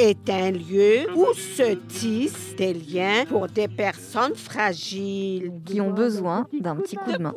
[0.00, 5.52] est un lieu où se tissent des liens pour des personnes fragiles.
[5.66, 7.34] Qui ont besoin d'un petit coup de main.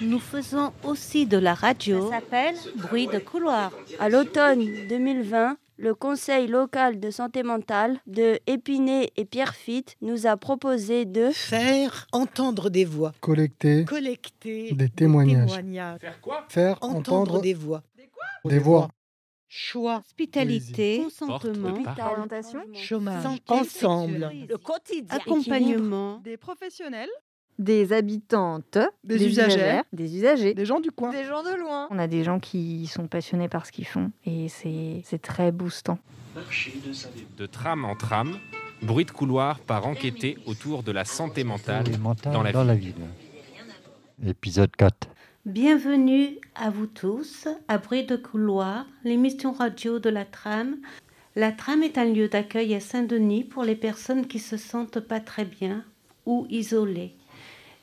[0.00, 2.10] Nous faisons aussi de la radio.
[2.10, 3.70] Ça s'appelle Bruit de couloir.
[4.00, 10.36] À l'automne 2020, le Conseil local de santé mentale de Épinay et Pierrefitte nous a
[10.36, 15.50] proposé de faire entendre des voix, collecter, collecter des témoignages,
[16.00, 17.82] Faire quoi faire entendre, entendre des voix,
[18.44, 18.88] des voix,
[19.56, 21.74] choix, Hospitalité, Consentement.
[22.10, 24.46] Orientation chômage, Santé ensemble, sexuelle.
[24.48, 27.08] le quotidien, accompagnement, Des professionnels,
[27.58, 29.84] Des habitantes, Des usagères.
[29.92, 30.54] des usagers.
[30.54, 31.12] des gens du coin.
[31.12, 31.86] gens de loin.
[31.90, 35.52] On a des gens qui sont passionnés par ce qu'ils font et c'est c'est très
[35.52, 35.98] boostant.
[37.38, 38.36] De tram en tram,
[38.82, 42.64] bruit de couloir par enquêter autour de la santé mentale Santé mentale dans la dans
[42.64, 42.94] la ville.
[44.26, 45.08] Épisode 4.
[45.46, 50.78] Bienvenue à vous tous à Bruit de couloir, l'émission radio de la Tram.
[51.36, 55.20] La Tram est un lieu d'accueil à Saint-Denis pour les personnes qui se sentent pas
[55.20, 55.84] très bien
[56.24, 57.12] ou isolées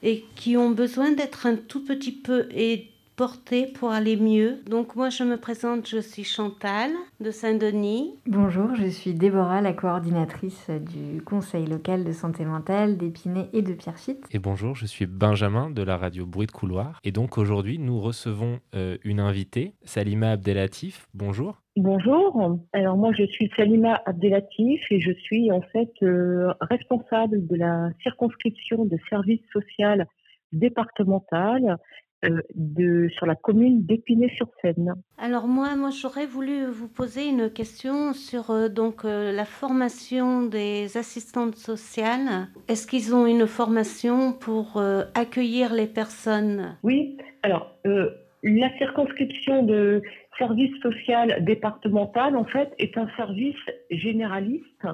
[0.01, 4.59] et qui ont besoin d'être un tout petit peu et portées pour aller mieux.
[4.69, 8.15] Donc moi je me présente, je suis Chantal de Saint-Denis.
[8.25, 13.73] Bonjour, je suis Déborah, la coordinatrice du Conseil local de santé mentale d'Épinay et de
[13.73, 14.25] Pierrefitte.
[14.31, 16.99] Et bonjour, je suis Benjamin de la radio Bruit de couloir.
[17.03, 21.07] Et donc aujourd'hui, nous recevons euh, une invitée, Salima Abdelatif.
[21.13, 21.61] Bonjour.
[21.77, 27.55] Bonjour, alors moi je suis Salima Abdelatif et je suis en fait euh, responsable de
[27.55, 30.05] la circonscription de services social
[30.51, 31.77] départemental
[32.23, 34.93] de, sur la commune d'Épinay-sur-Seine.
[35.17, 40.43] Alors moi, moi j'aurais voulu vous poser une question sur euh, donc euh, la formation
[40.43, 42.47] des assistantes sociales.
[42.67, 46.77] Est-ce qu'ils ont une formation pour euh, accueillir les personnes?
[46.83, 48.09] Oui, alors euh,
[48.43, 50.01] la circonscription de
[50.37, 53.55] service social départemental en fait est un service
[53.91, 54.87] généraliste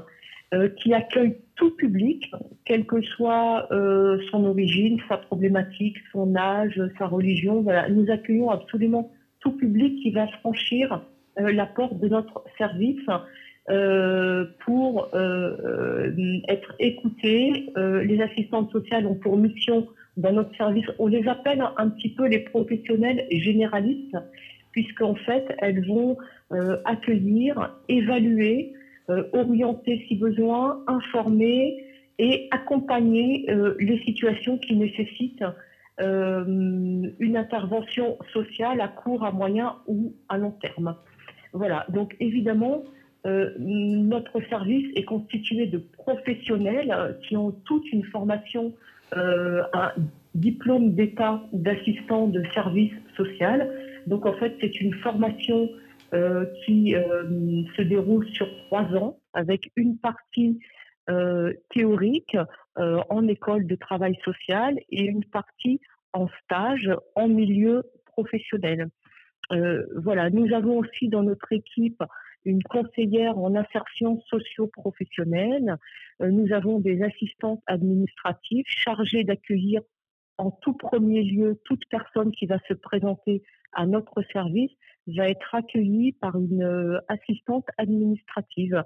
[0.54, 2.32] euh, qui accueille tout public,
[2.64, 7.62] quelle que soit euh, son origine, sa problématique, son âge, sa religion.
[7.62, 7.90] Voilà.
[7.90, 11.02] Nous accueillons absolument tout public qui va franchir
[11.40, 13.06] euh, la porte de notre service
[13.70, 16.12] euh, pour euh,
[16.48, 17.70] être écouté.
[17.76, 22.26] Les assistantes sociales ont pour mission dans notre service, on les appelle un petit peu
[22.26, 24.18] les professionnels généralistes,
[24.72, 26.18] puisqu'en fait, elles vont
[26.86, 28.74] accueillir, évaluer,
[29.34, 31.88] orienter si besoin, informer
[32.20, 35.46] et accompagner euh, les situations qui nécessitent
[36.00, 36.44] euh,
[37.20, 40.96] une intervention sociale à court, à moyen ou à long terme.
[41.54, 42.84] Voilà, donc évidemment,
[43.26, 48.74] euh, notre service est constitué de professionnels euh, qui ont toute une formation,
[49.16, 49.92] euh, un
[50.36, 53.70] diplôme d'état d'assistant de service social.
[54.06, 55.70] Donc en fait, c'est une formation
[56.14, 60.58] euh, qui euh, se déroule sur trois ans avec une partie
[61.10, 62.38] euh, théorique
[62.78, 65.82] en école de travail social et une partie
[66.14, 68.88] en stage en milieu professionnel.
[69.96, 72.04] Voilà, nous avons aussi dans notre équipe
[72.46, 75.78] une conseillère en insertion socio-professionnelle.
[76.20, 79.82] Nous avons des assistantes administratives chargées d'accueillir
[80.38, 83.42] en tout premier lieu toute personne qui va se présenter
[83.74, 84.72] à notre service
[85.08, 88.84] va être accueillie par une euh, assistante administrative.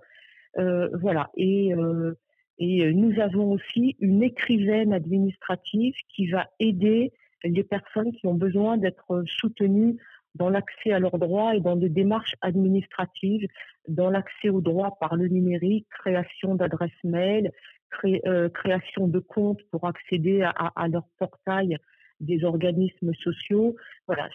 [0.57, 1.31] Euh, voilà.
[1.35, 2.13] Et, euh,
[2.59, 7.11] nous avons aussi une écrivaine administrative qui va aider
[7.43, 9.97] les personnes qui ont besoin d'être soutenues
[10.35, 13.47] dans l'accès à leurs droits et dans des démarches administratives,
[13.87, 17.51] dans l'accès aux droits par le numérique, création d'adresses mail,
[17.89, 18.21] cré-
[18.53, 21.77] création de comptes pour accéder à, leur portail
[22.19, 23.75] des organismes sociaux.
[24.05, 24.29] Voilà,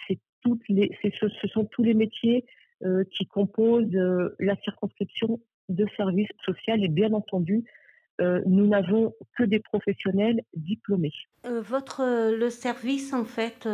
[0.46, 2.44] toutes les, c'est ce, ce sont tous les métiers
[2.84, 7.64] euh, qui composent euh, la circonscription de services social et bien entendu,
[8.20, 11.12] euh, nous n'avons que des professionnels diplômés.
[11.44, 13.68] Votre le service en fait,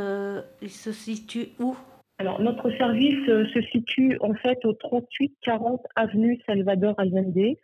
[0.62, 1.76] il se situe où?
[2.19, 7.56] Alors, notre service se situe en fait au 38-40 avenue Salvador Allende,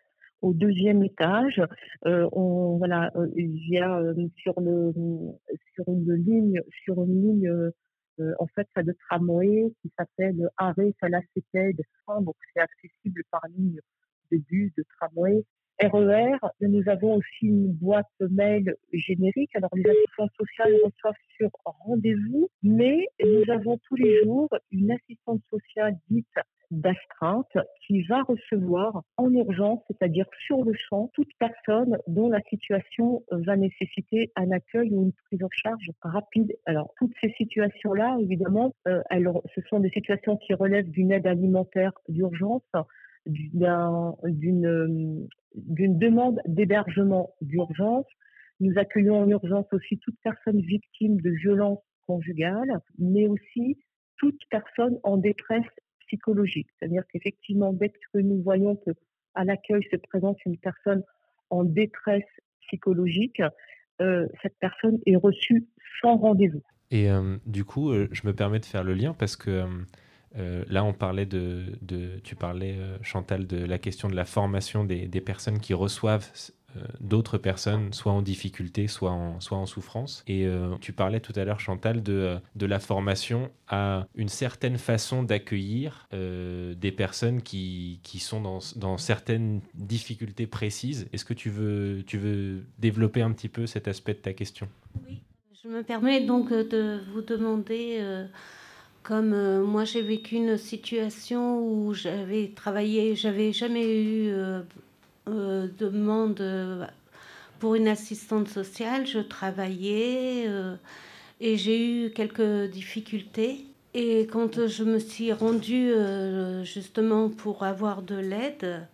[0.42, 1.60] au deuxième étage.
[2.06, 4.92] Euh, on, voilà, il y a euh, sur, le,
[5.74, 7.70] sur une ligne, sur une ligne
[8.20, 11.80] euh, en fait, ça de tramway qui s'appelle Arrêt Salacépède.
[12.08, 13.80] Donc, c'est accessible par ligne
[14.32, 15.44] de bus, de tramway.
[15.80, 19.54] RER, nous avons aussi une boîte mail générique.
[19.54, 25.40] Alors, les assistants sociales reçoivent sur rendez-vous, mais nous avons tous les jours une assistante
[25.50, 26.26] sociale dite
[26.70, 27.56] d'astreinte
[27.86, 33.56] qui va recevoir en urgence, c'est-à-dire sur le champ, toute personne dont la situation va
[33.56, 36.54] nécessiter un accueil ou une prise en charge rapide.
[36.66, 39.02] Alors, toutes ces situations-là, évidemment, euh,
[39.54, 42.62] ce sont des situations qui relèvent d'une aide alimentaire d'urgence,
[43.26, 44.08] d'une
[45.54, 48.06] demande d'hébergement d'urgence.
[48.60, 53.78] Nous accueillons en urgence aussi toute personne victime de violences conjugales, mais aussi
[54.18, 55.64] toute personne en détresse
[56.08, 56.68] psychologique.
[56.78, 58.90] C'est-à-dire qu'effectivement, dès que nous voyons que
[59.34, 61.02] à l'accueil se présente une personne
[61.50, 62.24] en détresse
[62.66, 63.40] psychologique,
[64.00, 65.66] euh, cette personne est reçue
[66.00, 66.62] sans rendez-vous.
[66.90, 69.64] Et euh, du coup, euh, je me permets de faire le lien parce que
[70.68, 71.64] là, on parlait de,
[72.22, 76.30] tu parlais, Chantal, de la question de la formation des, des personnes qui reçoivent
[77.00, 80.22] d'autres personnes, soit en difficulté, soit en, soit en souffrance.
[80.26, 84.78] Et euh, tu parlais tout à l'heure, Chantal, de, de la formation à une certaine
[84.78, 91.08] façon d'accueillir euh, des personnes qui, qui sont dans, dans, certaines difficultés précises.
[91.12, 94.68] Est-ce que tu veux, tu veux développer un petit peu cet aspect de ta question?
[95.06, 95.22] Oui,
[95.62, 98.00] je me permets donc de vous demander...
[99.02, 104.60] comme moi j'ai vécu une situation où j'avais travaillé, j'avais jamais eu euh,
[105.78, 106.86] demande euh,
[107.58, 110.74] pour une assistante sociale, je travaillais euh,
[111.40, 113.64] et j'ai eu quelques difficultés.
[113.94, 115.92] Et quand je me suis rendue
[116.62, 118.86] justement pour avoir de l'aide,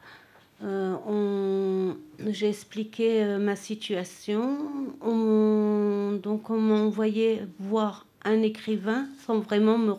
[2.30, 4.58] j'ai expliqué ma situation.
[5.02, 9.92] donc on m'a envoyé voir un écrivain sans vraiment me,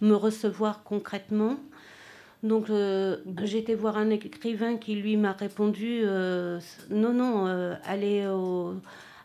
[0.00, 1.56] me recevoir concrètement.
[2.42, 3.18] Donc euh,
[3.54, 6.58] été voir un écrivain qui lui m'a répondu euh,
[6.90, 8.26] non non euh, allez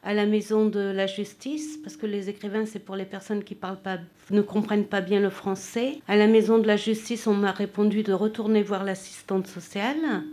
[0.04, 3.56] à la maison de la justice parce que les écrivains c'est pour les personnes qui
[3.56, 3.98] parlent pas
[4.30, 6.00] ne comprennent pas bien le français.
[6.08, 10.24] À la maison de la justice on m'a répondu de retourner voir l'assistante sociale,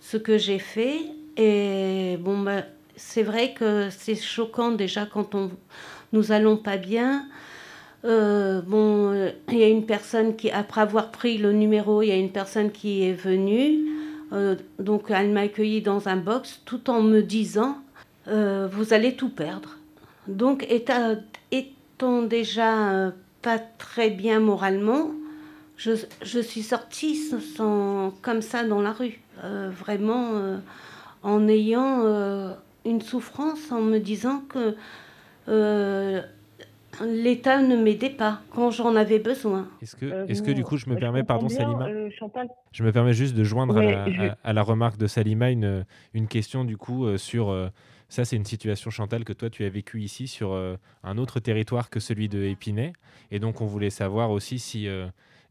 [0.00, 0.98] ce que j'ai fait
[1.38, 2.64] et bon bah,
[2.96, 5.50] c'est vrai que c'est choquant déjà quand on
[6.12, 7.26] nous allons pas bien.
[8.04, 12.08] Euh, bon, euh, il y a une personne qui, après avoir pris le numéro, il
[12.08, 13.90] y a une personne qui est venue.
[14.32, 17.78] Euh, donc, elle m'a accueilli dans un box tout en me disant
[18.26, 19.76] Vous allez tout perdre.
[20.28, 23.12] Donc, étant déjà
[23.42, 25.12] pas très bien moralement,
[25.76, 27.16] je, je suis sortie
[27.56, 29.20] sans, comme ça dans la rue.
[29.42, 30.58] vraiment
[31.22, 32.02] en ayant
[32.84, 34.74] une souffrance, en me disant que
[37.04, 39.68] l'État ne m'aidait pas quand j'en avais besoin.
[39.82, 42.10] Est-ce que, est-ce que du coup, je me permets, pardon Salima, euh,
[42.72, 43.78] je me permets juste de joindre
[44.42, 45.84] à, la, remarque de Salima une,
[46.14, 47.50] une question du coup euh, sur...
[47.50, 47.68] Euh,
[48.08, 50.56] ça, c'est une situation, Chantal, que toi, tu as vécu ici sur
[51.02, 52.92] un autre territoire que celui de Épinay.
[53.32, 54.88] Et donc, on voulait savoir aussi si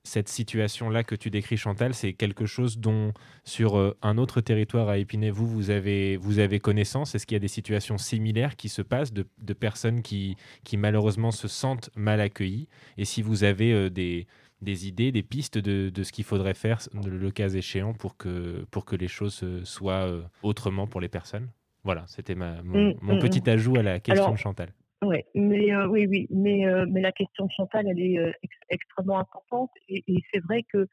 [0.06, 3.12] cette situation-là que tu décris, Chantal, c'est quelque chose dont,
[3.44, 7.16] sur euh, un autre territoire à Épinay, vous, vous avez, vous avez connaissance?
[7.16, 11.32] Est-ce qu'il y a des situations similaires qui se passent de, personnes qui, qui, malheureusement,
[11.32, 12.68] se sentent mal accueillies?
[12.98, 14.28] Et si vous avez euh, des,
[14.62, 18.66] des, idées, des pistes de, de ce qu'il faudrait faire, le cas échéant, pour que,
[18.72, 21.50] pour que les choses soient euh, autrement pour les personnes?
[21.84, 23.50] Voilà, c'était mon, mmh, mon mmh, petit mmh.
[23.50, 24.70] ajout à la question de Chantal.
[25.06, 28.32] Ouais, mais euh, oui, oui, mais, euh, mais la question de Chantal, elle est euh,
[28.70, 30.04] extrêmement importante et,
[30.34, 30.88] c'est vrai que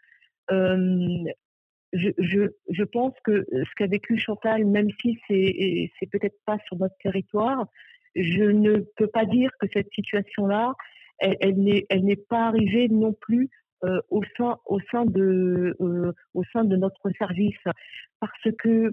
[0.51, 6.59] je, je, je, pense que ce qu'a vécu Chantal, même si c'est c'est peut-être pas
[6.67, 7.67] sur notre territoire,
[8.15, 10.75] je ne peux pas dire que cette situation-là,
[11.21, 13.49] elle, elle n'est pas arrivée non plus
[14.11, 15.75] au sein au sein de
[16.35, 17.65] au sein de notre service.
[18.21, 18.93] Parce que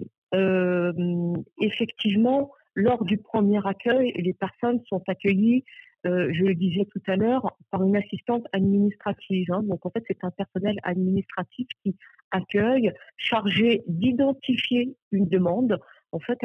[1.60, 5.64] effectivement lors du premier accueil, les personnes sont accueillies,
[6.06, 9.52] euh, je le disais tout à l'heure, par une assistante administrative.
[9.52, 9.62] Hein.
[9.64, 11.96] Donc en fait, c'est un personnel administratif qui
[12.30, 15.78] accueille, chargé d'identifier une demande.
[16.12, 16.38] En fait,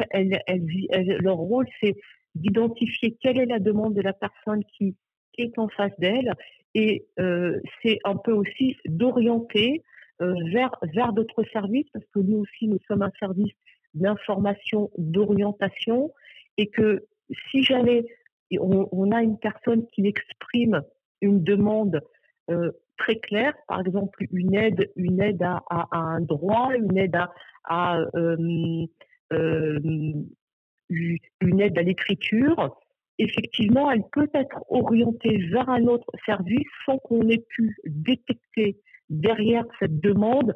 [1.20, 1.94] leur rôle, c'est
[2.34, 4.94] d'identifier quelle est la demande de la personne qui
[5.38, 6.32] est en face d'elle
[6.76, 9.82] et euh, c'est un peu aussi d'orienter
[10.20, 13.54] euh, vers d'autres services parce que nous aussi, nous sommes un service
[13.96, 16.12] d'information, d'orientation,
[16.58, 17.04] et que
[17.50, 18.04] si jamais
[18.60, 20.82] on, a une personne qui exprime
[21.20, 22.00] une demande
[22.50, 27.18] euh, très claire, par exemple une aide, une aide à, un droit, une aide
[27.64, 28.86] à, euh,
[29.32, 29.80] euh,
[30.88, 32.78] une aide à l'écriture,
[33.18, 39.64] effectivement, elle peut être orientée vers un autre service sans qu'on ait pu détecter derrière
[39.78, 40.54] cette demande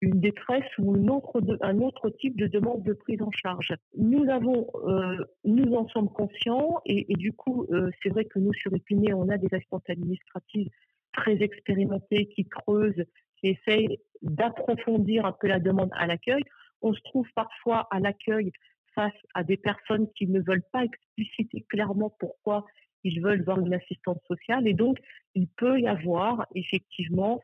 [0.00, 3.74] une détresse ou une autre un autre type de demande de prise en charge.
[3.96, 8.54] Nous avons, euh, nous en sommes conscients et, du coup, euh, c'est vrai que nous
[8.54, 10.70] sur Épinay, on a des assistantes administratives
[11.12, 13.04] très expérimentées qui creusent,
[13.36, 16.42] qui essayent d'approfondir un peu la demande à l'accueil.
[16.82, 18.52] On se trouve parfois à l'accueil
[18.94, 22.64] face à des personnes qui ne veulent pas expliciter clairement pourquoi
[23.04, 24.98] ils veulent voir une assistante sociale et donc
[25.34, 27.40] il peut y avoir effectivement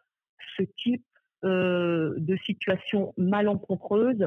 [0.56, 1.04] ce type
[1.46, 4.26] de situations malencontreuses,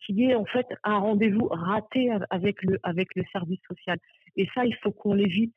[0.00, 3.98] qui est en fait un rendez-vous raté avec le, avec le service social.
[4.36, 5.54] Et ça, il faut qu'on l'évite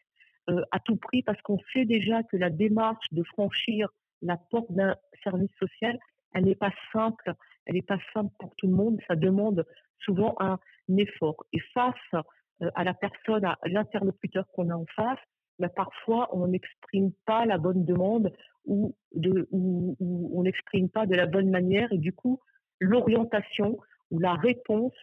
[0.47, 3.89] à tout prix parce qu'on sait déjà que la démarche de franchir
[4.21, 5.97] la porte d'un service social,
[6.33, 7.33] elle n'est pas simple,
[7.65, 9.65] elle n'est pas simple pour tout le monde, ça demande
[9.99, 10.59] souvent un
[10.97, 11.45] effort.
[11.53, 12.23] Et face
[12.59, 15.19] à la personne, à l'interlocuteur qu'on a en face,
[15.59, 18.33] bah, parfois on n'exprime pas la bonne demande
[18.65, 22.39] ou, on n'exprime pas de la bonne manière et du coup
[22.79, 23.77] l'orientation
[24.11, 24.93] ou la réponse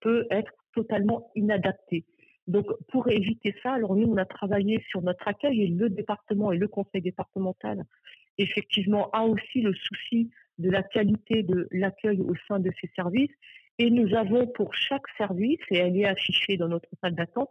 [0.00, 2.04] peut être totalement inadaptée.
[2.48, 6.50] Donc, pour éviter ça, alors nous, on a travaillé sur notre accueil et le département
[6.52, 7.84] et le conseil départemental,
[8.38, 13.30] effectivement, a aussi le souci de la qualité de l'accueil au sein de ces services.
[13.78, 17.50] Et nous avons pour chaque service, et elle est affichée dans notre salle d'attente,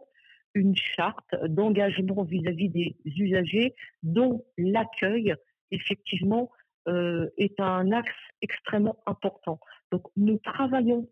[0.54, 5.34] une charte d'engagement vis-à-vis des usagers dont l'accueil,
[5.70, 6.50] effectivement,
[6.88, 9.60] euh, est un axe extrêmement important.
[9.92, 11.08] Donc, nous travaillons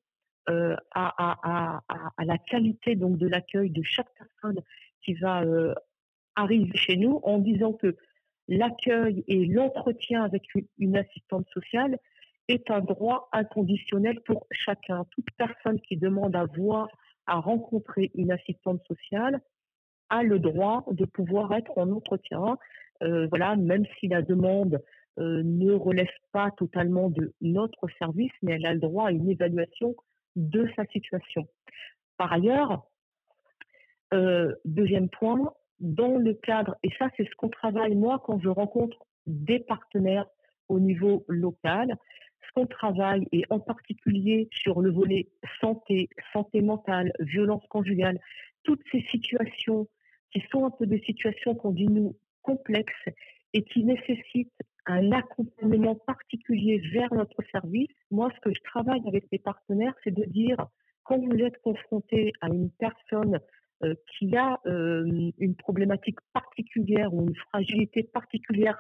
[0.49, 1.81] euh, à,
[2.19, 4.61] la qualité donc de l'accueil de chaque personne
[5.05, 5.75] qui va euh,
[6.35, 7.97] arriver chez nous en disant que
[8.49, 10.43] l'accueil et l'entretien avec
[10.79, 11.99] une, assistante sociale
[12.49, 15.05] est un droit inconditionnel pour chacun.
[15.13, 16.89] Toute personne qui demande à voir,
[17.27, 19.41] à rencontrer une assistante sociale
[20.09, 22.59] a le droit de pouvoir être en entretien.
[23.03, 24.83] Euh, voilà, même si la demande
[25.19, 29.95] ne relève pas totalement de notre service, mais elle a le droit à une évaluation
[30.37, 31.47] de sa situation.
[32.17, 32.87] Par ailleurs,
[34.13, 38.49] euh, deuxième point, dans le cadre, et ça c'est ce qu'on travaille moi quand je
[38.49, 40.27] rencontre des partenaires
[40.69, 41.97] au niveau local,
[42.51, 45.29] ce qu'on travaille, et en particulier sur le volet
[45.61, 48.19] santé, santé mentale, violence conjugale,
[48.65, 49.89] toutes ces situations
[50.33, 53.09] qui sont un peu des situations qu'on dit nous complexes
[53.53, 54.53] et qui nécessitent
[54.87, 57.89] un accompagnement particulier vers notre service.
[58.11, 60.57] Moi, ce que je travaille avec les partenaires, c'est de dire,
[61.05, 63.41] quand vous êtes confronté à une personne
[63.83, 68.79] euh, qui a euh, une problématique particulière ou une fragilité particulière,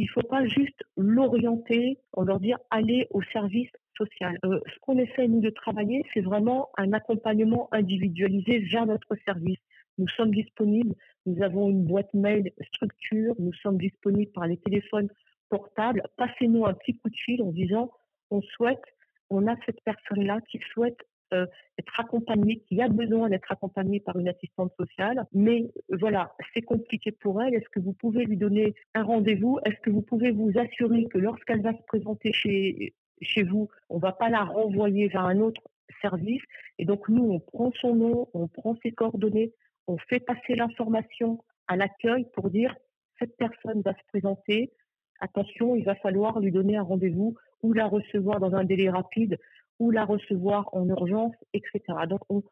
[0.00, 4.38] il ne faut pas juste l'orienter, on leur dire allez au service social.
[4.46, 9.58] Euh, ce qu'on essaie, nous, de travailler, c'est vraiment un accompagnement individualisé vers notre service.
[9.98, 10.94] Nous sommes disponibles,
[11.26, 15.10] nous avons une boîte mail structure, nous sommes disponibles par les téléphones
[15.50, 17.90] portable, passez-nous un petit coup de fil en disant
[18.30, 18.82] on souhaite,
[19.28, 21.00] on a cette personne-là qui souhaite
[21.32, 21.46] euh,
[21.78, 26.62] être accompagnée, qui a besoin d'être accompagnée par une assistante sociale, mais euh, voilà, c'est
[26.62, 27.54] compliqué pour elle.
[27.54, 29.58] Est-ce que vous pouvez lui donner un rendez-vous?
[29.64, 33.96] Est-ce que vous pouvez vous assurer que lorsqu'elle va se présenter chez, chez vous, on
[33.96, 35.62] ne va pas la renvoyer vers un autre
[36.02, 36.42] service?
[36.78, 39.52] Et donc nous, on prend son nom, on prend ses coordonnées,
[39.86, 42.74] on fait passer l'information à l'accueil pour dire
[43.18, 44.72] cette personne va se présenter,
[45.20, 49.38] attention, il va falloir lui donner un rendez-vous ou la recevoir dans un délai rapide
[49.80, 51.80] ou la recevoir en urgence, etc.
[52.08, 52.42] Donc, on,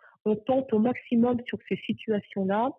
[0.47, 2.71] tente au maximum sur ces situations-là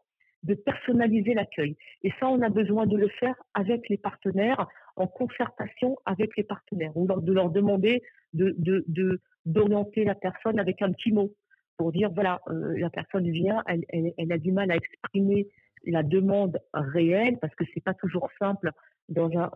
[0.43, 1.75] de personnaliser l'accueil.
[2.03, 6.43] Et ça, on a besoin de le faire avec les partenaires, en concertation avec les
[6.43, 8.03] partenaires, ou de leur demander
[8.33, 8.55] de,
[9.45, 11.33] d'orienter la personne avec un petit mot
[11.77, 15.47] pour dire, voilà, euh, la personne vient, elle, a du mal à exprimer
[15.85, 18.71] la demande réelle, parce que c'est pas toujours simple
[19.07, 19.49] dans un,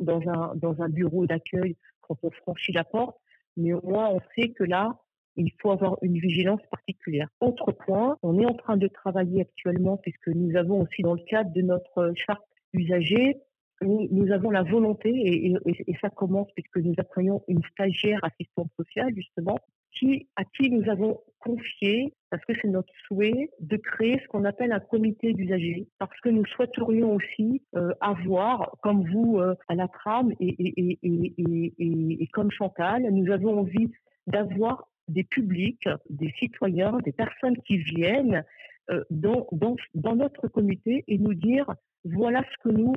[0.56, 3.18] dans un bureau d'accueil quand on franchit la porte,
[3.58, 5.00] mais au moins on sait que là,
[5.36, 7.28] il faut avoir une vigilance particulière.
[7.42, 11.24] Autre point, on est en train de travailler actuellement, puisque nous avons aussi dans le
[11.28, 12.44] cadre de notre charte
[12.74, 13.38] usagée,
[13.82, 18.70] nous, nous avons la volonté, et, et, ça commence puisque nous accueillons une stagiaire assistante
[18.78, 19.58] sociale, justement,
[19.92, 24.44] qui, à qui nous avons confié, parce que c'est notre souhait, de créer ce qu'on
[24.44, 29.76] appelle un comité d'usagers, parce que nous souhaiterions aussi euh, avoir, comme vous euh, à
[29.76, 33.92] la trame et, et, et, et, comme Chantal, nous avons envie
[34.26, 38.44] d'avoir des publics, des citoyens, des personnes qui viennent
[38.90, 41.68] euh, dans, dans, dans, notre comité et nous dire
[42.04, 42.96] voilà ce que nous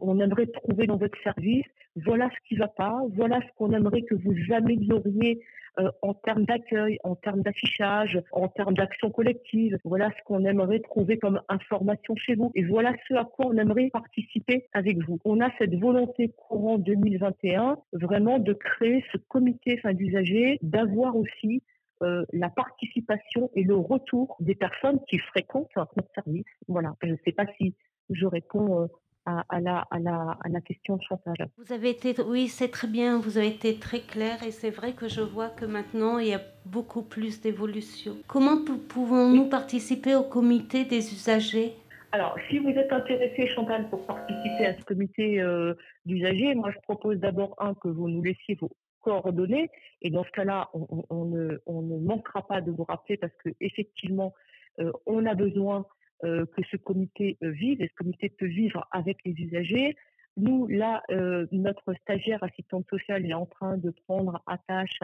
[0.00, 1.66] on aimerait trouver dans votre service,
[2.04, 5.40] voilà ce qui ne va pas, voilà ce qu'on aimerait que vous amélioriez
[5.78, 9.78] euh, en termes d'accueil, en termes d'affichage, en termes d'action collective.
[9.84, 12.50] Voilà ce qu'on aimerait trouver comme information chez vous.
[12.54, 15.18] Et voilà ce à quoi on aimerait participer avec vous.
[15.26, 21.62] On a cette volonté courant 2021 vraiment de créer ce comité fin d'usagers, d'avoir aussi
[22.02, 26.46] euh, la participation et le retour des personnes qui fréquentent notre service.
[26.68, 26.94] Voilà.
[27.02, 27.74] Je ne sais pas si
[28.08, 28.86] je réponds euh,
[29.26, 31.48] à, la, à, la, à la question de Chantal.
[31.58, 34.92] Vous avez été, oui, c'est très bien, vous avez été très clair et c'est vrai
[34.92, 38.16] que je vois que maintenant il y a beaucoup plus d'évolution.
[38.28, 41.74] Comment pouvons-nous participer au comité des usagers?
[42.12, 45.74] Alors, si vous êtes intéressé, Chantal, pour participer à ce comité euh,
[46.06, 48.70] d'usagers, moi je propose d'abord un que vous nous laissiez vos
[49.02, 49.70] coordonnées.
[50.02, 51.58] Et dans ce cas-là, on, ne,
[52.00, 54.34] manquera pas de vous rappeler parce que effectivement,
[54.78, 55.86] euh, on a besoin
[56.24, 59.96] euh, que ce comité vive et ce comité peut vivre avec les usagers.
[60.38, 61.02] Nous, là,
[61.50, 65.00] notre stagiaire assistante sociale est en train de prendre attache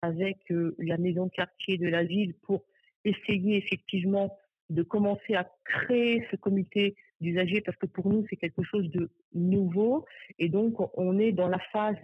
[0.00, 0.38] avec
[0.78, 2.64] la maison de quartier de la ville pour
[3.04, 4.38] essayer effectivement
[4.70, 9.10] de commencer à créer ce comité d'usagers parce que pour nous, c'est quelque chose de
[9.34, 10.06] nouveau.
[10.38, 11.98] Et donc, on est dans la phase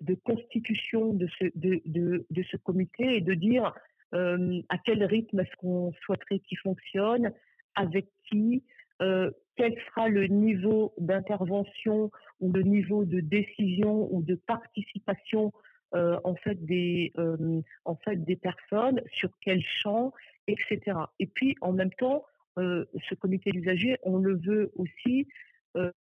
[0.00, 3.74] de constitution de ce, de, de, ce comité et de dire
[4.14, 7.32] euh, à quel rythme est-ce qu'on souhaiterait qu'il fonctionne,
[7.78, 8.62] avec qui,
[9.00, 15.52] euh, quel sera le niveau d'intervention ou le niveau de décision ou de participation
[15.94, 20.12] euh, en fait des euh, en fait des personnes sur quel champ
[20.48, 20.98] etc.
[21.18, 22.24] Et puis, en même temps,
[22.56, 25.28] ce comité d'usagers, on le veut aussi,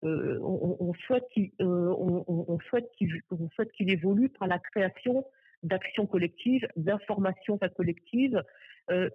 [0.01, 5.23] on, souhaite qu'il on, souhaite qu'il évolue par la création
[5.63, 8.41] d'actions collectives, d'informations collectives,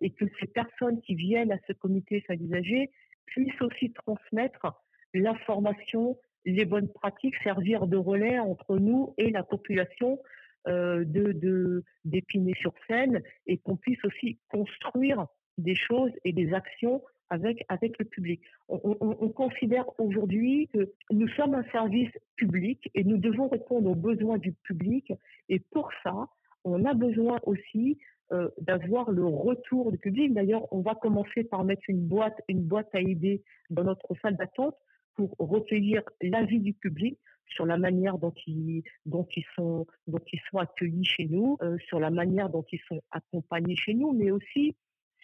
[0.01, 2.91] et que ces personnes qui viennent à ce comité d'usagers
[3.27, 4.83] puissent aussi transmettre
[5.15, 10.19] l'information, les bonnes pratiques, servir de relais entre nous et la population
[10.67, 15.27] euh, de d'Épinay-sur-Seine et qu'on puisse aussi construire
[15.57, 18.41] des choses et des actions avec, avec le public.
[18.69, 24.39] On, considère aujourd'hui que nous sommes un service public et nous devons répondre aux besoins
[24.39, 25.13] du public.
[25.49, 26.29] Et pour ça,
[26.65, 27.99] on a besoin aussi
[28.33, 30.35] euh, d'avoir le retour du public.
[30.35, 34.37] D'ailleurs, on va commencer par mettre une boîte, une boîte à idées dans notre salle
[34.37, 34.77] d'attente
[35.15, 40.41] pour recueillir l'avis du public sur la manière dont ils, dont ils, sont, dont ils
[40.51, 44.31] sont accueillis chez nous, euh, sur la manière dont ils sont accompagnés chez nous, mais
[44.31, 44.77] aussi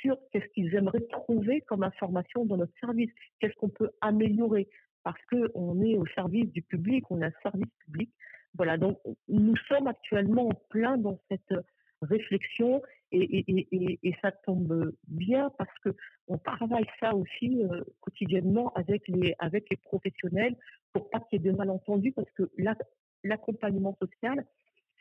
[0.05, 4.69] sur qu'est-ce qu'ils aimeraient trouver comme information dans notre service, qu'est-ce qu'on peut améliorer,
[5.03, 8.11] parce qu'on est au service du public, on a un service public.
[8.55, 11.55] Voilà, donc nous sommes actuellement en plein dans cette
[12.03, 15.91] réflexion et, ça tombe bien parce que
[16.29, 19.37] on travaille ça aussi euh, quotidiennement avec les
[19.83, 20.57] professionnels
[20.93, 22.51] pour pas qu'il y ait de malentendus parce que
[23.23, 24.45] l'accompagnement social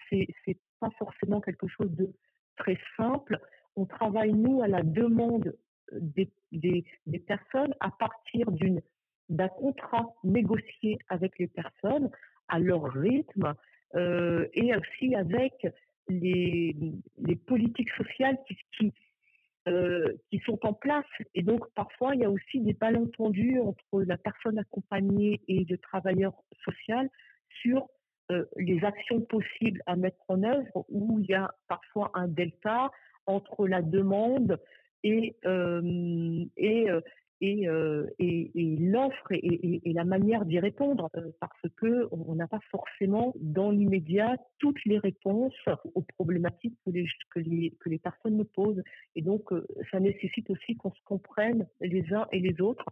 [0.09, 2.13] c'est pas forcément quelque chose de
[2.57, 3.39] très simple.
[3.75, 5.55] On travaille nous à la demande
[5.91, 8.47] des, des, personnes à partir
[9.29, 12.09] d'un contrat négocié avec les personnes
[12.47, 13.53] à leur rythme
[13.95, 15.67] euh, et aussi avec
[16.07, 16.75] les,
[17.47, 18.37] politiques sociales
[19.67, 21.05] euh, qui sont en place.
[21.35, 25.77] Et donc, parfois, il y a aussi des malentendus entre la personne accompagnée et le
[25.77, 26.33] travailleur
[26.65, 27.09] social
[27.61, 27.87] sur
[28.31, 32.91] euh, les actions possibles à mettre en œuvre, où il y a parfois un delta
[33.27, 34.59] entre la demande
[35.03, 35.35] et,
[38.79, 41.09] l'offre et, la manière d'y répondre,
[41.39, 45.53] parce que on n'a pas forcément dans l'immédiat toutes les réponses
[45.93, 47.07] aux problématiques que les,
[47.79, 48.83] que les, personnes nous posent.
[49.15, 49.49] Et donc,
[49.91, 52.85] ça nécessite aussi qu'on se comprenne les uns et les autres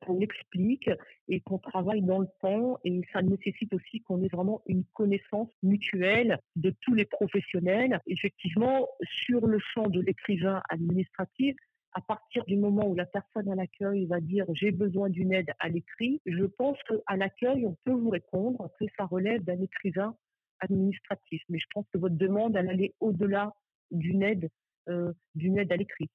[0.00, 0.90] qu'on explique
[1.28, 2.78] et qu'on travaille dans le temps.
[2.84, 8.00] Et ça nécessite aussi qu'on ait vraiment une connaissance mutuelle de tous les professionnels.
[8.06, 8.88] Effectivement,
[9.26, 11.56] sur le champ de l'écrivain administratif,
[11.92, 15.50] à partir du moment où la personne à l'accueil va dire j'ai besoin d'une aide
[15.58, 20.14] à l'écrit, je pense qu'à l'accueil, on peut vous répondre que ça relève d'un écrivain
[20.60, 21.42] administratif.
[21.48, 23.52] Mais je pense que votre demande, elle allait au-delà
[23.90, 24.48] d'une aide,
[24.88, 26.10] euh, d'une aide à l'écrit.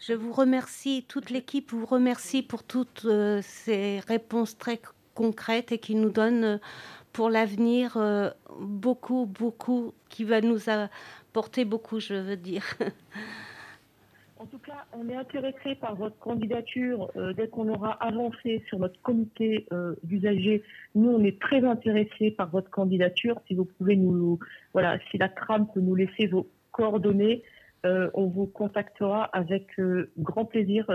[0.00, 4.80] Je vous remercie, toute l'équipe vous remercie pour toutes euh, ces réponses très
[5.14, 6.58] concrètes et qui nous donnent euh,
[7.12, 7.98] pour l'avenir
[8.60, 12.64] beaucoup, beaucoup, qui va nous apporter beaucoup, je veux dire.
[14.40, 18.78] En tout cas, on est intéressé par votre candidature euh, dès qu'on aura avancé sur
[18.78, 20.62] notre comité euh, d'usagers.
[20.94, 23.38] Nous, on est très intéressés par votre candidature.
[23.48, 24.38] Si vous pouvez nous,
[24.72, 29.80] voilà, si la trame peut nous laisser vos coordonnées, euh, on vous contactera avec
[30.18, 30.86] grand plaisir,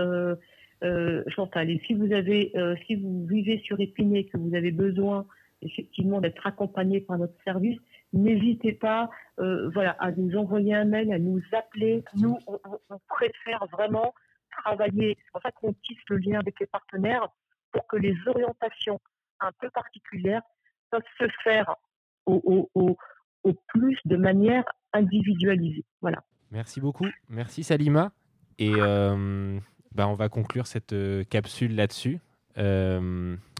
[1.28, 1.70] Chantal.
[1.70, 2.52] Et si vous avez,
[2.86, 5.26] si vous vivez sur Épinay, que vous avez besoin
[5.62, 7.78] effectivement d'être accompagné par notre service,
[8.12, 12.04] n'hésitez pas euh, voilà, à nous envoyer un mail, à nous appeler.
[12.16, 14.14] Nous, on, préfère vraiment
[14.50, 17.28] travailler, c'est pour ça qu'on tisse le lien avec les partenaires
[17.72, 19.00] pour que les orientations
[19.40, 20.42] un peu particulières
[20.90, 21.76] peuvent se faire
[22.24, 22.96] au, au,
[23.44, 25.84] au, plus de manière individualisée.
[26.00, 26.22] Voilà.
[26.56, 27.06] Merci beaucoup.
[27.28, 28.12] Merci Salima.
[28.58, 29.58] Et euh,
[29.94, 32.18] bah, on va conclure cette euh, capsule là-dessus.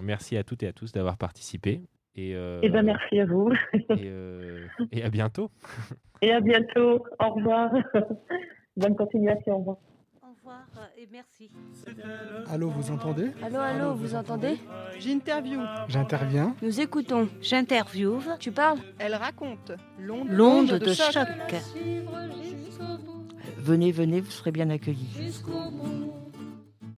[0.03, 1.83] merci à toutes et à tous d'avoir participé.
[2.15, 3.53] Et, euh, eh ben, merci à vous.
[3.91, 5.51] Euh, et, à bientôt.
[6.23, 7.05] Et à bientôt.
[7.19, 7.71] Au revoir.
[8.79, 9.57] Bonne continuation.
[9.57, 9.77] Au revoir.
[10.97, 11.51] Et merci.
[12.51, 13.31] Allô, vous entendez?
[13.43, 14.59] Allô, allô, vous entendez?
[14.99, 15.61] J'interview.
[15.89, 16.55] J'interviens.
[16.63, 17.29] Nous écoutons.
[17.41, 18.21] J'interviewe.
[18.39, 18.79] Tu parles?
[18.99, 19.73] Elle raconte.
[19.99, 21.13] L'onde L'onde de, de choc.
[21.13, 21.27] choc.
[23.59, 25.11] Venez, venez, vous serez bien accueillis.
[25.17, 26.13] Jusqu'au bout.